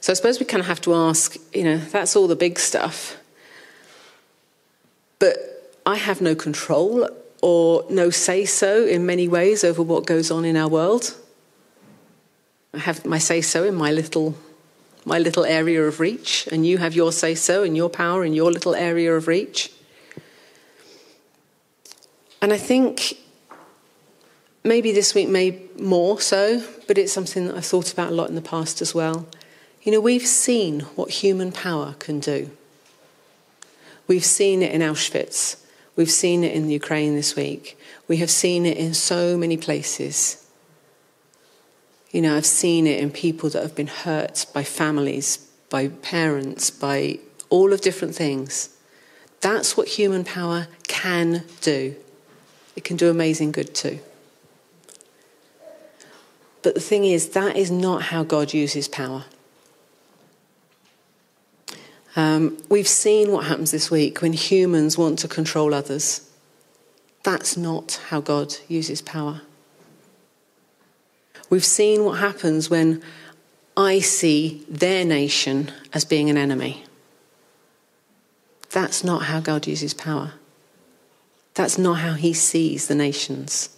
So 0.00 0.12
I 0.12 0.14
suppose 0.14 0.38
we 0.40 0.46
kind 0.46 0.60
of 0.60 0.66
have 0.66 0.80
to 0.82 0.94
ask, 0.94 1.36
you 1.52 1.64
know, 1.64 1.76
that's 1.76 2.16
all 2.16 2.28
the 2.28 2.36
big 2.36 2.58
stuff. 2.58 3.16
But 5.18 5.36
I 5.84 5.96
have 5.96 6.20
no 6.20 6.34
control 6.34 7.08
or 7.42 7.84
no 7.88 8.10
say 8.10 8.44
so 8.44 8.84
in 8.84 9.06
many 9.06 9.28
ways 9.28 9.64
over 9.64 9.82
what 9.82 10.06
goes 10.06 10.30
on 10.30 10.44
in 10.44 10.56
our 10.56 10.68
world. 10.68 11.14
I 12.74 12.78
have 12.78 13.04
my 13.04 13.18
say 13.18 13.40
so 13.40 13.64
in 13.64 13.74
my 13.74 13.90
little 13.90 14.34
my 15.04 15.18
little 15.18 15.44
area 15.44 15.82
of 15.82 15.98
reach, 15.98 16.46
and 16.52 16.66
you 16.66 16.78
have 16.78 16.94
your 16.94 17.10
say 17.10 17.34
so 17.34 17.62
and 17.62 17.76
your 17.76 17.88
power 17.88 18.24
in 18.24 18.34
your 18.34 18.52
little 18.52 18.74
area 18.74 19.14
of 19.14 19.26
reach. 19.26 19.72
And 22.42 22.52
I 22.52 22.58
think 22.58 23.16
maybe 24.64 24.92
this 24.92 25.14
week, 25.14 25.28
may 25.28 25.62
more 25.78 26.20
so, 26.20 26.62
but 26.86 26.98
it's 26.98 27.12
something 27.12 27.46
that 27.46 27.56
I've 27.56 27.64
thought 27.64 27.92
about 27.92 28.10
a 28.10 28.14
lot 28.14 28.28
in 28.28 28.34
the 28.34 28.42
past 28.42 28.82
as 28.82 28.94
well. 28.94 29.26
You 29.82 29.92
know, 29.92 30.00
we've 30.00 30.26
seen 30.26 30.80
what 30.96 31.10
human 31.10 31.52
power 31.52 31.94
can 31.98 32.20
do. 32.20 32.50
We've 34.06 34.24
seen 34.24 34.62
it 34.62 34.72
in 34.72 34.80
Auschwitz. 34.80 35.56
We've 35.96 36.10
seen 36.10 36.44
it 36.44 36.54
in 36.54 36.66
the 36.66 36.72
Ukraine 36.72 37.14
this 37.14 37.36
week. 37.36 37.78
We 38.08 38.18
have 38.18 38.30
seen 38.30 38.64
it 38.66 38.76
in 38.76 38.94
so 38.94 39.36
many 39.36 39.56
places. 39.56 40.46
You 42.10 42.22
know, 42.22 42.36
I've 42.36 42.46
seen 42.46 42.86
it 42.86 43.00
in 43.00 43.10
people 43.10 43.50
that 43.50 43.62
have 43.62 43.74
been 43.74 43.86
hurt 43.86 44.46
by 44.52 44.64
families, 44.64 45.48
by 45.68 45.88
parents, 45.88 46.70
by 46.70 47.18
all 47.50 47.72
of 47.72 47.80
different 47.80 48.14
things. 48.14 48.70
That's 49.40 49.76
what 49.76 49.88
human 49.88 50.24
power 50.24 50.68
can 50.88 51.44
do. 51.60 51.96
It 52.76 52.84
can 52.84 52.96
do 52.96 53.10
amazing 53.10 53.52
good 53.52 53.74
too. 53.74 54.00
But 56.62 56.74
the 56.74 56.80
thing 56.80 57.04
is, 57.04 57.30
that 57.30 57.56
is 57.56 57.70
not 57.70 58.02
how 58.04 58.22
God 58.22 58.52
uses 58.52 58.86
power. 58.86 59.24
Um, 62.16 62.62
we've 62.68 62.88
seen 62.88 63.30
what 63.30 63.46
happens 63.46 63.70
this 63.70 63.90
week 63.90 64.20
when 64.20 64.32
humans 64.32 64.98
want 64.98 65.18
to 65.20 65.28
control 65.28 65.72
others. 65.72 66.28
That's 67.22 67.56
not 67.56 68.00
how 68.08 68.20
God 68.20 68.56
uses 68.68 69.00
power. 69.00 69.42
We've 71.48 71.64
seen 71.64 72.04
what 72.04 72.18
happens 72.18 72.70
when 72.70 73.02
I 73.76 74.00
see 74.00 74.64
their 74.68 75.04
nation 75.04 75.72
as 75.92 76.04
being 76.04 76.30
an 76.30 76.36
enemy. 76.36 76.84
That's 78.70 79.02
not 79.02 79.24
how 79.24 79.40
God 79.40 79.66
uses 79.66 79.94
power. 79.94 80.34
That's 81.54 81.76
not 81.76 81.94
how 81.94 82.14
he 82.14 82.32
sees 82.32 82.86
the 82.86 82.94
nations. 82.94 83.76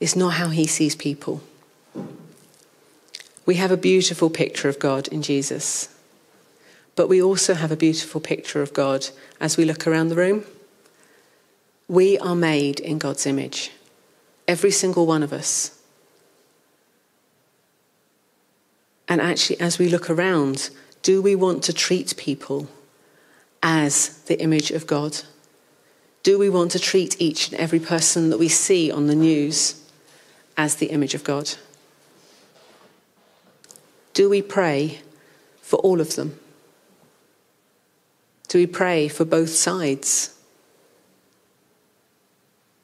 It's 0.00 0.16
not 0.16 0.34
how 0.34 0.48
he 0.48 0.66
sees 0.66 0.96
people. 0.96 1.42
We 3.46 3.54
have 3.56 3.70
a 3.70 3.76
beautiful 3.76 4.30
picture 4.30 4.68
of 4.68 4.78
God 4.78 5.06
in 5.08 5.22
Jesus. 5.22 5.91
But 6.94 7.08
we 7.08 7.22
also 7.22 7.54
have 7.54 7.72
a 7.72 7.76
beautiful 7.76 8.20
picture 8.20 8.62
of 8.62 8.74
God 8.74 9.08
as 9.40 9.56
we 9.56 9.64
look 9.64 9.86
around 9.86 10.08
the 10.08 10.16
room. 10.16 10.44
We 11.88 12.18
are 12.18 12.34
made 12.34 12.80
in 12.80 12.98
God's 12.98 13.26
image, 13.26 13.70
every 14.46 14.70
single 14.70 15.06
one 15.06 15.22
of 15.22 15.32
us. 15.32 15.78
And 19.08 19.20
actually, 19.20 19.60
as 19.60 19.78
we 19.78 19.88
look 19.88 20.08
around, 20.08 20.70
do 21.02 21.20
we 21.20 21.34
want 21.34 21.62
to 21.64 21.72
treat 21.72 22.16
people 22.16 22.68
as 23.62 24.18
the 24.24 24.40
image 24.40 24.70
of 24.70 24.86
God? 24.86 25.20
Do 26.22 26.38
we 26.38 26.48
want 26.48 26.70
to 26.72 26.78
treat 26.78 27.20
each 27.20 27.50
and 27.50 27.60
every 27.60 27.80
person 27.80 28.30
that 28.30 28.38
we 28.38 28.48
see 28.48 28.90
on 28.90 29.08
the 29.08 29.14
news 29.14 29.82
as 30.56 30.76
the 30.76 30.86
image 30.86 31.14
of 31.14 31.24
God? 31.24 31.54
Do 34.14 34.28
we 34.30 34.40
pray 34.40 35.00
for 35.60 35.76
all 35.80 36.00
of 36.00 36.16
them? 36.16 36.38
Do 38.52 38.58
we 38.58 38.66
pray 38.66 39.08
for 39.08 39.24
both 39.24 39.48
sides? 39.48 40.36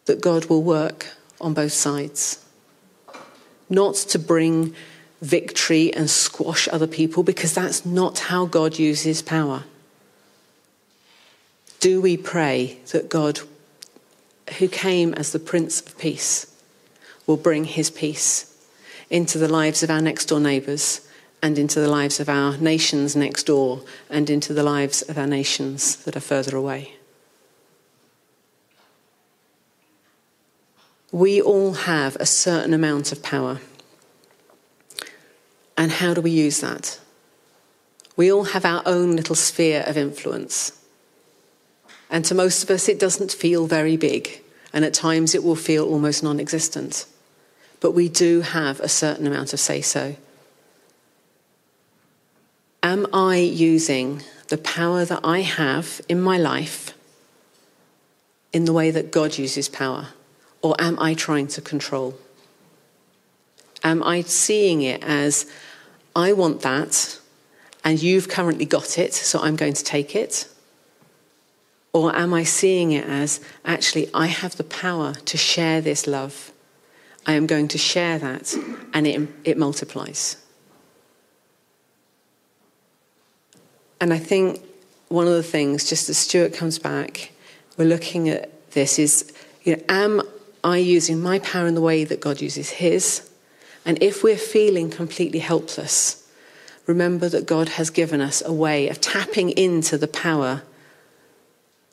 That 0.06 0.22
God 0.22 0.46
will 0.46 0.62
work 0.62 1.08
on 1.42 1.52
both 1.52 1.74
sides. 1.74 2.42
Not 3.68 3.94
to 3.96 4.18
bring 4.18 4.74
victory 5.20 5.92
and 5.92 6.08
squash 6.08 6.68
other 6.68 6.86
people, 6.86 7.22
because 7.22 7.52
that's 7.52 7.84
not 7.84 8.18
how 8.18 8.46
God 8.46 8.78
uses 8.78 9.20
power. 9.20 9.64
Do 11.80 12.00
we 12.00 12.16
pray 12.16 12.78
that 12.92 13.10
God, 13.10 13.40
who 14.58 14.68
came 14.68 15.12
as 15.12 15.32
the 15.32 15.38
Prince 15.38 15.82
of 15.82 15.98
Peace, 15.98 16.50
will 17.26 17.36
bring 17.36 17.64
his 17.64 17.90
peace 17.90 18.56
into 19.10 19.36
the 19.36 19.48
lives 19.48 19.82
of 19.82 19.90
our 19.90 20.00
next 20.00 20.30
door 20.30 20.40
neighbours 20.40 21.06
and 21.42 21.58
into 21.58 21.80
the 21.80 21.88
lives 21.88 22.20
of 22.20 22.28
our 22.28 22.56
nations 22.56 23.14
next 23.14 23.44
door 23.44 23.82
and 24.10 24.28
into 24.28 24.52
the 24.52 24.62
lives 24.62 25.02
of 25.02 25.16
our 25.16 25.26
nations 25.26 25.96
that 26.04 26.16
are 26.16 26.20
further 26.20 26.56
away. 26.56 26.94
We 31.10 31.40
all 31.40 31.72
have 31.72 32.16
a 32.16 32.26
certain 32.26 32.74
amount 32.74 33.12
of 33.12 33.22
power. 33.22 33.60
And 35.76 35.92
how 35.92 36.12
do 36.12 36.20
we 36.20 36.30
use 36.30 36.60
that? 36.60 37.00
We 38.16 38.32
all 38.32 38.44
have 38.44 38.64
our 38.64 38.82
own 38.84 39.14
little 39.14 39.36
sphere 39.36 39.84
of 39.86 39.96
influence. 39.96 40.72
And 42.10 42.24
to 42.24 42.34
most 42.34 42.62
of 42.62 42.70
us, 42.70 42.88
it 42.88 42.98
doesn't 42.98 43.32
feel 43.32 43.66
very 43.66 43.96
big. 43.96 44.42
And 44.72 44.84
at 44.84 44.92
times, 44.92 45.34
it 45.34 45.44
will 45.44 45.56
feel 45.56 45.86
almost 45.86 46.22
non 46.22 46.40
existent. 46.40 47.06
But 47.80 47.92
we 47.92 48.08
do 48.08 48.40
have 48.40 48.80
a 48.80 48.88
certain 48.88 49.26
amount 49.26 49.52
of 49.52 49.60
say 49.60 49.80
so. 49.80 50.16
Am 52.82 53.06
I 53.12 53.36
using 53.36 54.22
the 54.48 54.58
power 54.58 55.04
that 55.04 55.20
I 55.24 55.40
have 55.40 56.00
in 56.08 56.20
my 56.20 56.38
life 56.38 56.94
in 58.52 58.64
the 58.64 58.72
way 58.72 58.90
that 58.90 59.10
God 59.10 59.36
uses 59.36 59.68
power? 59.68 60.08
Or 60.62 60.74
am 60.78 60.98
I 60.98 61.14
trying 61.14 61.48
to 61.48 61.60
control? 61.60 62.18
Am 63.82 64.02
I 64.02 64.22
seeing 64.22 64.82
it 64.82 65.02
as 65.02 65.46
I 66.14 66.32
want 66.32 66.62
that 66.62 67.18
and 67.84 68.02
you've 68.02 68.28
currently 68.28 68.64
got 68.64 68.98
it, 68.98 69.14
so 69.14 69.40
I'm 69.40 69.56
going 69.56 69.72
to 69.74 69.84
take 69.84 70.14
it? 70.14 70.48
Or 71.92 72.14
am 72.14 72.34
I 72.34 72.44
seeing 72.44 72.92
it 72.92 73.06
as 73.06 73.40
actually, 73.64 74.08
I 74.12 74.26
have 74.26 74.56
the 74.56 74.64
power 74.64 75.14
to 75.14 75.36
share 75.36 75.80
this 75.80 76.06
love? 76.06 76.52
I 77.26 77.32
am 77.32 77.46
going 77.46 77.68
to 77.68 77.78
share 77.78 78.18
that, 78.18 78.54
and 78.92 79.06
it, 79.06 79.28
it 79.44 79.58
multiplies. 79.58 80.36
And 84.00 84.12
I 84.12 84.18
think 84.18 84.60
one 85.08 85.26
of 85.26 85.32
the 85.32 85.42
things, 85.42 85.88
just 85.88 86.08
as 86.08 86.18
Stuart 86.18 86.54
comes 86.54 86.78
back, 86.78 87.32
we're 87.76 87.84
looking 87.84 88.28
at 88.28 88.70
this 88.72 88.98
is, 88.98 89.32
you 89.62 89.76
know, 89.76 89.82
am 89.88 90.22
I 90.62 90.78
using 90.78 91.20
my 91.20 91.38
power 91.40 91.66
in 91.66 91.74
the 91.74 91.80
way 91.80 92.04
that 92.04 92.20
God 92.20 92.40
uses 92.40 92.70
his? 92.70 93.28
And 93.84 94.02
if 94.02 94.22
we're 94.22 94.36
feeling 94.36 94.90
completely 94.90 95.38
helpless, 95.38 96.28
remember 96.86 97.28
that 97.28 97.46
God 97.46 97.70
has 97.70 97.90
given 97.90 98.20
us 98.20 98.42
a 98.44 98.52
way 98.52 98.88
of 98.88 99.00
tapping 99.00 99.50
into 99.50 99.96
the 99.96 100.08
power 100.08 100.62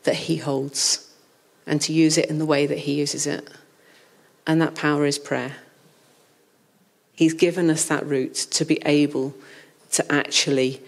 that 0.04 0.16
he 0.16 0.38
holds 0.38 1.12
and 1.66 1.82
to 1.82 1.94
use 1.94 2.18
it 2.18 2.30
in 2.30 2.38
the 2.38 2.46
way 2.46 2.68
that 2.68 2.80
he 2.80 2.94
uses 2.94 3.26
it. 3.26 3.50
And 4.46 4.62
that 4.62 4.76
power 4.76 5.06
is 5.06 5.18
prayer. 5.18 5.54
He's 7.14 7.34
given 7.34 7.70
us 7.70 7.86
that 7.86 8.06
route 8.06 8.36
to 8.36 8.66
be 8.66 8.80
able 8.86 9.34
to 9.92 10.12
actually 10.12 10.82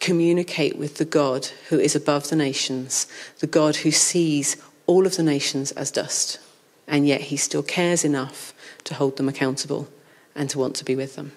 communicate 0.00 0.76
with 0.76 0.96
the 0.96 1.04
God 1.04 1.46
who 1.68 1.78
is 1.78 1.96
above 1.96 2.28
the 2.28 2.36
nations, 2.36 3.06
the 3.40 3.46
God 3.46 3.76
who 3.76 3.90
sees 3.90 4.56
all 4.86 5.06
of 5.06 5.16
the 5.16 5.22
nations 5.22 5.72
as 5.72 5.90
dust, 5.90 6.38
and 6.86 7.06
yet 7.06 7.22
he 7.22 7.36
still 7.36 7.62
cares 7.62 8.04
enough 8.04 8.54
to 8.84 8.94
hold 8.94 9.16
them 9.16 9.28
accountable 9.28 9.88
and 10.34 10.48
to 10.50 10.58
want 10.58 10.76
to 10.76 10.84
be 10.84 10.94
with 10.94 11.16
them. 11.16 11.32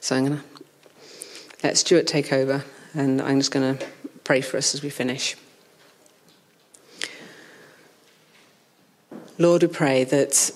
So 0.00 0.16
I'm 0.16 0.26
going 0.26 0.38
to 0.38 0.44
let 1.62 1.76
Stuart 1.76 2.06
take 2.06 2.32
over, 2.32 2.64
and 2.94 3.20
I'm 3.20 3.38
just 3.38 3.50
going 3.50 3.76
to 3.76 3.86
pray 4.24 4.40
for 4.40 4.56
us 4.56 4.74
as 4.74 4.82
we 4.82 4.90
finish. 4.90 5.36
Lord, 9.38 9.62
we 9.62 9.68
pray 9.68 10.04
that 10.04 10.52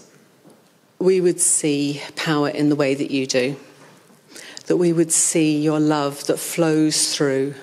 we 0.98 1.20
would 1.20 1.40
see 1.40 2.02
power 2.14 2.48
in 2.48 2.68
the 2.68 2.76
way 2.76 2.94
that 2.94 3.10
you 3.10 3.26
do 3.26 3.56
that 4.66 4.76
we 4.76 4.92
would 4.92 5.12
see 5.12 5.60
your 5.60 5.80
love 5.80 6.26
that 6.26 6.38
flows 6.38 7.14
through, 7.14 7.54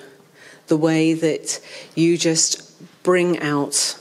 the 0.66 0.76
way 0.76 1.14
that 1.14 1.60
you 1.94 2.16
just 2.16 3.02
bring 3.02 3.38
out 3.40 3.98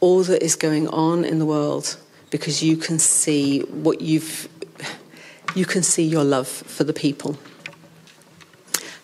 all 0.00 0.22
that 0.24 0.42
is 0.42 0.56
going 0.56 0.88
on 0.88 1.24
in 1.24 1.38
the 1.38 1.46
world 1.46 1.96
because 2.30 2.62
you 2.62 2.76
can 2.76 2.98
see 2.98 3.60
what 3.60 4.00
you've 4.00 4.48
you 5.54 5.64
can 5.64 5.82
see 5.82 6.04
your 6.04 6.24
love 6.24 6.48
for 6.48 6.84
the 6.84 6.92
people. 6.92 7.38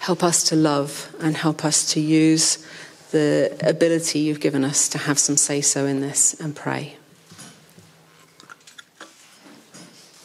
Help 0.00 0.22
us 0.22 0.42
to 0.44 0.56
love 0.56 1.14
and 1.18 1.36
help 1.36 1.64
us 1.64 1.90
to 1.92 2.00
use 2.00 2.66
the 3.10 3.56
ability 3.62 4.18
you've 4.18 4.40
given 4.40 4.64
us 4.64 4.88
to 4.88 4.98
have 4.98 5.18
some 5.18 5.36
say 5.36 5.60
so 5.62 5.86
in 5.86 6.00
this 6.00 6.34
and 6.40 6.54
pray. 6.54 6.96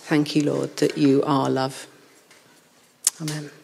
Thank 0.09 0.35
you, 0.35 0.43
Lord, 0.43 0.75
that 0.77 0.97
you 0.97 1.23
are 1.23 1.49
love. 1.49 1.87
Amen. 3.19 3.56